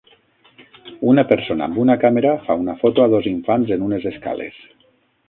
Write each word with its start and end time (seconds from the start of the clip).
Una 1.11 1.25
persona 1.31 1.67
amb 1.69 1.77
una 1.83 1.97
càmera 2.05 2.31
fa 2.47 2.57
una 2.63 2.75
foto 2.79 3.05
a 3.05 3.07
dos 3.15 3.29
infants 3.33 3.75
en 3.77 3.85
unes 3.89 4.09
escales. 4.15 4.57